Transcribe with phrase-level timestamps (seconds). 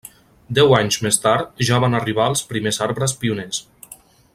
[0.59, 3.65] Deu anys més tard ja van arribar els primers arbres pioners.